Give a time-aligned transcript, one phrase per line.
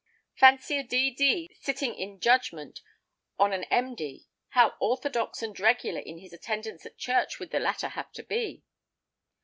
[0.33, 1.47] Fancy a D.D.
[1.59, 2.81] sitting in judgment
[3.37, 4.27] on an |9| M.D.
[4.49, 8.63] How orthodox and regular in his attendance at church would the latter have to be!